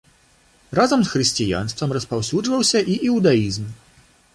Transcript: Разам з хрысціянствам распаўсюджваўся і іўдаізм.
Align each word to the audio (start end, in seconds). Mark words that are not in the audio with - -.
Разам 0.79 1.03
з 1.03 1.11
хрысціянствам 1.15 1.95
распаўсюджваўся 1.99 2.79
і 2.95 3.01
іўдаізм. 3.13 3.75